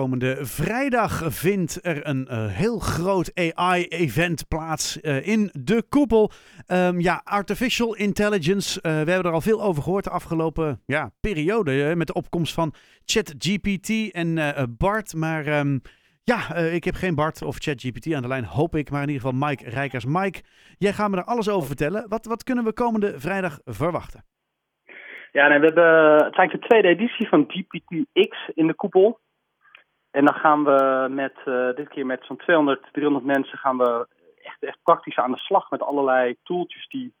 [0.00, 6.30] Komende vrijdag vindt er een uh, heel groot AI-event plaats uh, in de koepel.
[6.72, 8.78] Um, ja, artificial intelligence.
[8.78, 11.94] Uh, we hebben er al veel over gehoord de afgelopen ja, periode.
[11.96, 14.38] met de opkomst van ChatGPT en
[14.78, 15.14] Bart.
[15.14, 15.80] Maar um,
[16.22, 18.90] ja, ik heb geen Bart of ChatGPT aan de lijn, hoop ik.
[18.90, 20.04] Maar in ieder geval Mike Rijkers.
[20.04, 20.42] Mike,
[20.78, 22.08] jij gaat me er alles over vertellen.
[22.08, 24.24] Wat, wat kunnen we komende vrijdag verwachten?
[25.32, 29.22] Ja, nee, we hebben, het zijn de tweede editie van GPT-X in de koepel.
[30.14, 34.06] En dan gaan we met, uh, dit keer met zo'n 200, 300 mensen gaan we
[34.42, 37.14] echt, echt praktisch aan de slag met allerlei tooltjes die,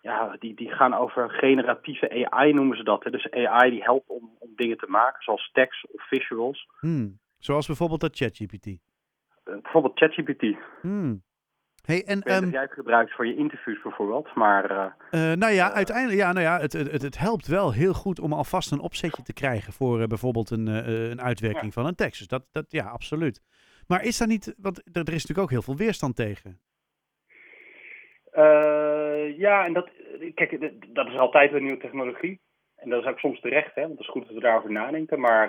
[0.00, 3.04] ja, die, die gaan over generatieve AI noemen ze dat.
[3.04, 3.10] Hè.
[3.10, 6.66] Dus AI die helpt om, om dingen te maken, zoals tekst of visuals.
[6.78, 7.18] Hmm.
[7.38, 8.66] Zoals bijvoorbeeld dat ChatGPT.
[8.66, 8.76] Uh,
[9.44, 10.56] bijvoorbeeld ChatGPT.
[10.80, 11.22] Hmm.
[11.82, 14.70] Hey, en, um, jij het gebruikt voor je interviews bijvoorbeeld, maar...
[14.70, 18.20] Uh, uh, nou ja, uiteindelijk, ja, nou ja, het, het, het helpt wel heel goed
[18.20, 20.66] om alvast een opzetje te krijgen voor bijvoorbeeld een,
[21.10, 21.70] een uitwerking ja.
[21.70, 22.18] van een tekst.
[22.18, 23.42] Dus dat, dat, ja, absoluut.
[23.86, 26.60] Maar is daar niet, want er is natuurlijk ook heel veel weerstand tegen.
[29.36, 29.90] ja, en dat,
[30.34, 32.40] kijk, dat is altijd een nieuwe technologie.
[32.76, 35.20] En dat is ook soms terecht, hè, want het is goed dat we daarover nadenken.
[35.20, 35.48] Maar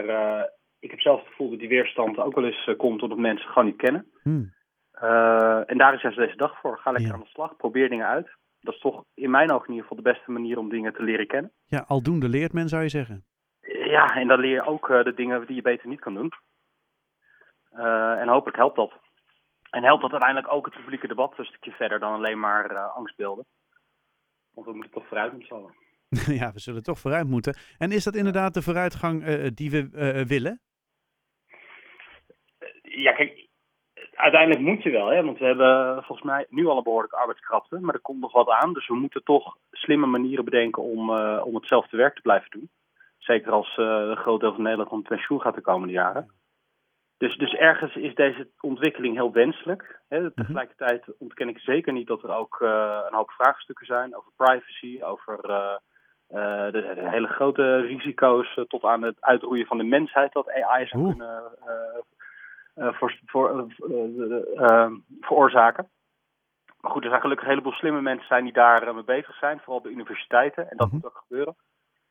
[0.79, 3.65] ik heb zelf het gevoel dat die weerstand ook wel eens komt omdat mensen gewoon
[3.65, 4.11] niet kennen.
[4.21, 4.53] Hmm.
[5.01, 6.77] Uh, en daar is juist deze dag voor.
[6.77, 8.29] Ga lekker aan de slag, probeer dingen uit.
[8.59, 11.03] Dat is toch in mijn ogen in ieder geval de beste manier om dingen te
[11.03, 11.51] leren kennen.
[11.65, 13.25] Ja, aldoende leert men zou je zeggen.
[13.61, 16.31] Ja, en dan leer je ook uh, de dingen die je beter niet kan doen.
[17.73, 18.93] Uh, en hopelijk helpt dat.
[19.69, 23.45] En helpt dat uiteindelijk ook het publieke debat een stukje verder dan alleen maar angstbeelden.
[24.53, 25.81] Want we moeten toch vooruit met z'n
[26.41, 27.55] ja, we zullen toch vooruit moeten.
[27.77, 29.89] En is dat inderdaad de vooruitgang die we
[30.27, 30.61] willen?
[32.81, 33.47] Ja, kijk,
[34.15, 37.79] uiteindelijk moet je wel, hè, want we hebben volgens mij nu al een behoorlijke arbeidskrapte,
[37.79, 38.73] maar er komt nog wat aan.
[38.73, 42.69] Dus we moeten toch slimme manieren bedenken om, uh, om hetzelfde werk te blijven doen.
[43.17, 46.31] Zeker als uh, een groot deel van Nederland om pensioen gaat de komende jaren.
[47.17, 49.99] Dus, dus ergens is deze ontwikkeling heel wenselijk.
[50.09, 50.19] Hè.
[50.19, 50.31] Mhm.
[50.35, 54.99] Tegelijkertijd ontken ik zeker niet dat er ook uh, een hoop vraagstukken zijn over privacy,
[55.03, 55.79] over de,
[56.71, 61.11] de, hele grote risico's tot aan het uitroeien van de mensheid dat AI zou Oeh.
[61.11, 62.01] kunnen uh,
[62.75, 63.67] voor, voor,
[64.55, 64.91] uh,
[65.21, 65.89] veroorzaken.
[66.79, 69.59] Maar goed, er zijn gelukkig een heleboel slimme mensen zijn die daar mee bezig zijn,
[69.59, 70.69] vooral bij universiteiten.
[70.69, 71.01] En dat mm -hmm.
[71.03, 71.55] moet ook gebeuren.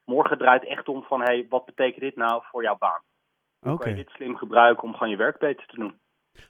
[0.04, 3.00] Morgen draait echt om van, hey, wat betekent dit nou voor jouw baan?
[3.58, 3.86] Hoe okay.
[3.86, 6.00] kan je dit slim gebruiken om gewoon je werk beter te doen?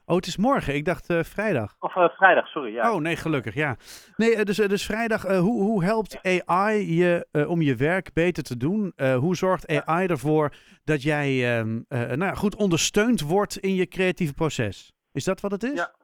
[0.04, 0.74] Oh, het is morgen.
[0.74, 1.76] Ik dacht uh, vrijdag.
[1.80, 2.72] Of uh, vrijdag, sorry.
[2.72, 2.92] Ja.
[2.92, 3.76] Oh, nee, gelukkig, ja.
[4.16, 8.56] Nee, uh, dus, dus vrijdag, hoe, hoe helpt AI je om je werk beter te
[8.56, 8.92] doen?
[8.96, 10.50] hoe zorgt AI ervoor
[10.84, 14.92] dat jij ehm, nou ja, goed ondersteund wordt in je creatieve proces?
[15.12, 15.78] Is dat wat het is?
[15.78, 15.94] Ja.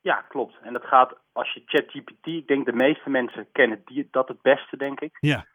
[0.00, 0.58] ja, klopt.
[0.62, 4.42] En dat gaat, als je ChatGPT, ik denk de meeste mensen kennen die, dat het
[4.42, 5.16] beste, denk ik.
[5.20, 5.46] Ja.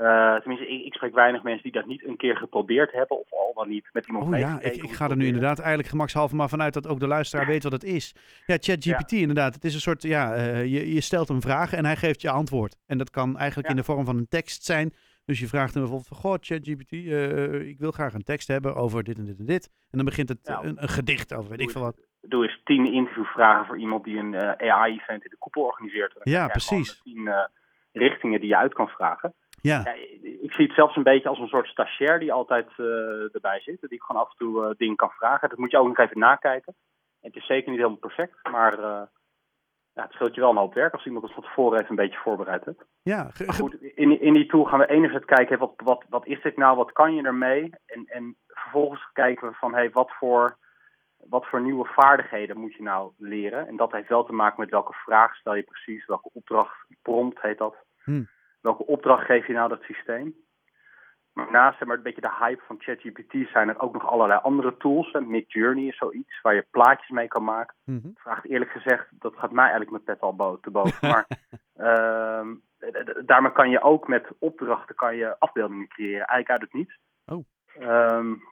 [0.00, 3.32] Uh, tenminste, ik, ik, spreek weinig mensen die dat niet een keer geprobeerd hebben of
[3.32, 6.36] al dan niet met iemand oh, ja, ik, ik ga er nu inderdaad eigenlijk gemakshalve
[6.36, 8.14] maar vanuit dat ook de luisteraar weet wat het is.
[8.46, 9.18] Ja, ChatGPT ja.
[9.18, 9.54] inderdaad.
[9.54, 12.30] Het is een soort, ja, uh, je, je stelt een vraag en hij geeft je
[12.30, 12.76] antwoord.
[12.86, 13.74] En dat kan eigenlijk ja.
[13.74, 14.92] in de vorm van een tekst zijn.
[15.24, 18.74] Dus je vraagt hem bijvoorbeeld van, goh, ChatGPT, uh, ik wil graag een tekst hebben
[18.74, 19.70] over dit en dit en dit.
[19.90, 20.62] En dan begint het ja.
[20.62, 22.00] een, een, gedicht over, weet doe ik veel wat.
[22.20, 26.14] Doe eens tien interviewvragen voor iemand die een AI-event in de koepel organiseert.
[26.22, 27.00] Ja, precies.
[27.02, 27.30] Tien
[27.92, 29.34] richtingen die je uit kan vragen.
[29.62, 29.82] Ja.
[29.84, 29.92] ja.
[30.42, 33.80] ik zie het zelfs een beetje als een soort stagiair die altijd uh, erbij zit.
[33.80, 35.48] Die ik gewoon af en toe uh, dingen kan vragen.
[35.48, 36.74] Dat moet je ook nog even nakijken.
[37.20, 39.02] het is zeker niet helemaal perfect, maar uh,
[39.92, 41.96] ja, het scheelt je wel een hoop werk als iemand het van tevoren even een
[41.96, 42.84] beetje voorbereid hebt.
[43.02, 46.42] Ja, maar goed, in, in die tool gaan we enerzijds kijken, wat, wat, wat is
[46.42, 47.70] dit nou, wat kan je ermee?
[47.86, 50.56] En, en vervolgens kijken we van, hey, wat voor,
[51.16, 53.66] wat voor nieuwe vaardigheden moet je nou leren?
[53.68, 57.42] En dat heeft wel te maken met welke vraag stel je precies, welke opdracht, prompt
[57.42, 57.76] heet dat.
[58.02, 58.22] Hm
[58.60, 60.34] welke opdracht geef je nou dat systeem?
[61.32, 64.40] Maar naast zeg maar, een beetje de hype van ChatGPT zijn er ook nog allerlei
[64.42, 65.12] andere tools.
[65.12, 67.76] Midjourney is zoiets waar je plaatjes mee kan maken.
[67.84, 68.12] Mm -hmm.
[68.16, 71.08] Vraagt eerlijk gezegd, dat gaat mij eigenlijk met pet al bo te boven.
[71.12, 71.26] maar
[71.76, 72.46] uh,
[73.24, 76.26] daarmee kan je ook met opdrachten kan je afbeeldingen creëren.
[76.26, 76.98] Eigenlijk uit het niets.
[77.26, 77.44] Oh.
[77.80, 78.42] Um,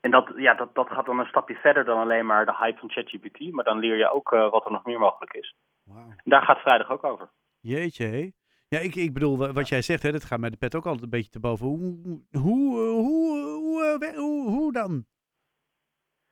[0.00, 2.78] en dat, ja, dat, dat gaat dan een stapje verder dan alleen maar de hype
[2.78, 3.52] van ChatGPT.
[3.52, 5.54] Maar dan leer je ook uh, wat er nog meer mogelijk is.
[5.84, 5.96] Wow.
[5.98, 7.30] En daar gaat vrijdag ook over.
[7.60, 8.30] Jeetje, hé.
[8.72, 11.02] Ja, ik, ik bedoel, wat jij zegt, hè, dat gaat mij de pet ook altijd
[11.02, 11.66] een beetje te boven.
[11.66, 15.04] Hoe, hoe, hoe, hoe, hoe, hoe dan?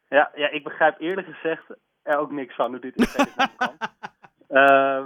[0.08, 1.64] Ja, ja, ik begrijp eerlijk gezegd
[2.02, 3.26] er ook niks van hoe dit in kan.
[4.48, 4.58] Uh,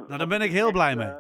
[0.09, 1.07] nou, daar ben ik heel blij mee.
[1.07, 1.15] Uh,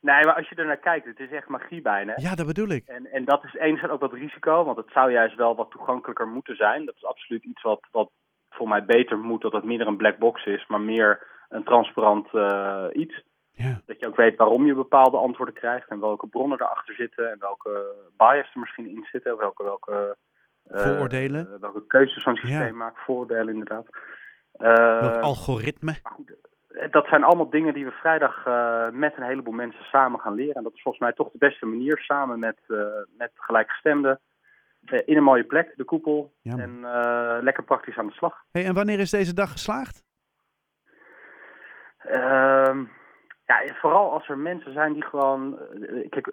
[0.00, 2.12] nee, maar als je er naar kijkt, het is echt magie bijna.
[2.16, 2.86] Ja, dat bedoel ik.
[2.86, 6.28] En, en dat is enerzijds ook wat risico, want het zou juist wel wat toegankelijker
[6.28, 6.84] moeten zijn.
[6.84, 8.10] Dat is absoluut iets wat, wat
[8.50, 12.28] voor mij beter moet, dat het minder een black box is, maar meer een transparant
[12.32, 13.28] uh, iets.
[13.62, 13.80] Ja.
[13.86, 17.36] Dat je ook weet waarom je bepaalde antwoorden krijgt en welke bronnen erachter zitten en
[17.38, 20.16] welke bias er misschien in zitten, welke, welke
[20.70, 21.52] Eh, Vooroordelen?
[21.54, 22.72] eh, welke keuzes zo'n systeem Ja.
[22.72, 23.86] maakt, vooroordelen inderdaad.
[24.52, 25.94] Eh, Welk algoritme?
[26.02, 26.32] maar goed,
[26.68, 30.34] eh, dat zijn allemaal dingen die we vrijdag eh, met een heleboel mensen samen gaan
[30.34, 30.54] leren.
[30.54, 32.76] En dat is volgens mij toch de beste manier, samen met, eh
[33.16, 34.20] met gelijkgestemden.
[34.86, 36.32] eh, in een mooie plek, de koepel.
[36.42, 38.44] Ja, en eh, lekker praktisch aan de slag.
[38.52, 40.02] Hey, en wanneer is deze dag geslaagd?
[43.74, 45.58] Vooral als er mensen zijn die gewoon.
[45.58, 46.32] eh, Kijk,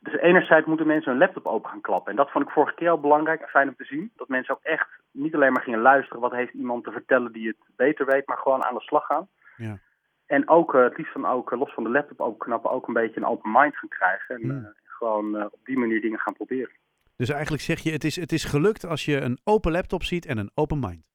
[0.00, 2.10] dus enerzijds moeten mensen hun laptop open gaan klappen.
[2.10, 4.12] En dat vond ik vorige keer al belangrijk en fijn om te zien.
[4.16, 7.46] Dat mensen ook echt niet alleen maar gingen luisteren wat heeft iemand te vertellen die
[7.48, 9.28] het beter weet, maar gewoon aan de slag gaan.
[9.56, 9.78] Ja.
[10.26, 12.94] En ook eh, het liefst dan ook eh, los van de laptop openknappen ook een
[12.94, 14.34] beetje een open mind gaan krijgen.
[14.36, 14.72] En Hmm.
[14.84, 16.70] gewoon op die manier dingen gaan proberen.
[17.16, 20.26] Dus eigenlijk zeg je, het is, het is gelukt als je een open laptop ziet
[20.26, 21.06] en een open mind.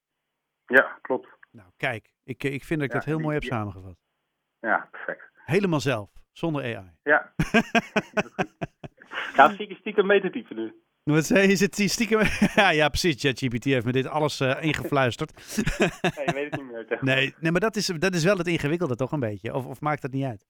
[0.66, 1.28] Ja, klopt.
[1.50, 3.96] Nou, kijk, ik, ik vind dat ik Ja, dat heel die- mooi heb samengevat.
[4.60, 5.30] Ja, perfect.
[5.44, 6.90] Helemaal zelf, zonder AI.
[7.02, 7.32] Ja.
[9.36, 10.74] Ja, zie ik stiekem typen nu.
[11.04, 11.56] Wat zei je?
[11.56, 12.20] Zit die stiekem...
[12.60, 13.20] ja, ja, precies.
[13.22, 15.32] ChatGPT heeft me dit alles eh, ingefluisterd.
[16.16, 16.86] Nee, je weet het niet meer.
[16.86, 17.04] tegen.
[17.04, 19.54] nee, nee, maar dat is, dat is wel het ingewikkelde toch een beetje?
[19.54, 20.46] Of, of maakt dat niet uit?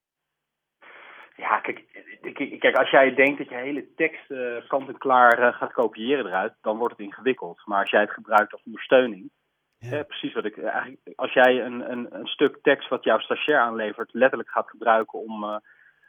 [1.37, 1.85] Ja, kijk,
[2.35, 5.73] kijk, kijk, als jij denkt dat je hele tekst eh, kant en klaar eh, gaat
[5.73, 7.63] kopiëren eruit, dan wordt het ingewikkeld.
[7.65, 9.31] Maar als jij het gebruikt als ondersteuning,
[9.91, 9.99] Ja.
[9.99, 13.19] eh, precies wat ik eh, eigenlijk, als jij een, een, een stuk tekst wat jouw
[13.19, 15.61] stagiair aanlevert, letterlijk gaat gebruiken om,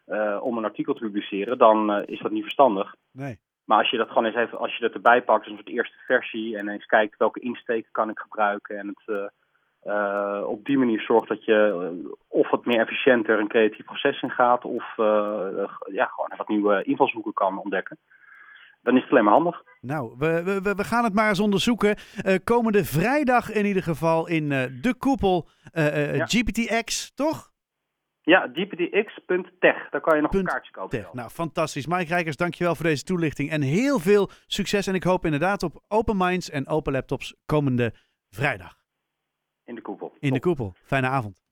[0.06, 2.96] eh, om een artikel te publiceren, dan is dat niet verstandig.
[3.12, 3.40] Nee.
[3.64, 5.76] Maar als je dat gewoon eens even, als je dat erbij pakt, als een soort
[5.76, 9.32] eerste versie, en eens kijkt welke insteek kan ik gebruiken en het
[10.46, 14.66] op die manier zorgt dat je of wat meer efficiënter een creatief proces in gaat,
[14.66, 14.94] of
[15.92, 17.98] ja, gewoon wat nieuwe invalshoeken kan ontdekken.
[18.86, 19.64] Dan is het alleen maar handig.
[19.82, 21.96] Nou, we, we- we, gaan het maar eens onderzoeken.
[22.24, 26.26] Eh, komende vrijdag in ieder geval in eh, de koepel eh, Ja.
[26.26, 27.52] GPTX, toch?
[28.22, 31.00] Ja, gptx.tech, daar kan je nog Punt een kaartje kopen.
[31.00, 31.14] Tech.
[31.14, 31.88] Nou, fantastisch.
[31.88, 33.50] Mike Rijkers, dankjewel voor deze toelichting.
[33.50, 34.88] En heel veel succes.
[34.88, 37.94] En ik hoop inderdaad op open minds en open laptops komende
[38.30, 38.78] vrijdag
[39.66, 40.14] In de koepel.
[40.20, 40.74] in de koepel.
[40.84, 41.44] Fijne avond.